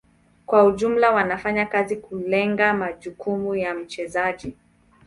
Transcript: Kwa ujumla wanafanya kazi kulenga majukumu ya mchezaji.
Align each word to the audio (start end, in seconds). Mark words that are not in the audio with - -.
Kwa 0.45 0.63
ujumla 0.63 1.11
wanafanya 1.11 1.65
kazi 1.65 1.95
kulenga 1.95 2.73
majukumu 2.73 3.55
ya 3.55 3.73
mchezaji. 3.73 4.55